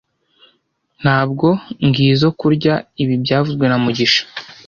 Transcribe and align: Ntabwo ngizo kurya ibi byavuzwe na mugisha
Ntabwo 1.01 1.47
ngizo 1.87 2.27
kurya 2.39 2.73
ibi 3.01 3.15
byavuzwe 3.23 3.65
na 3.67 3.77
mugisha 3.83 4.23